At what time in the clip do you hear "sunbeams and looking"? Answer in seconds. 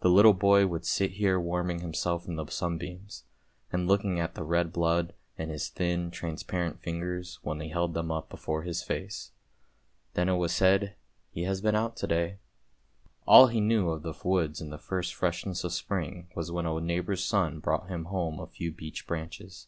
2.44-4.20